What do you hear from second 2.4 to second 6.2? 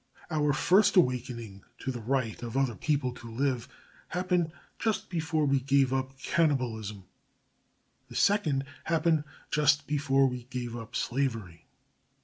of other people to live happened just before we gave up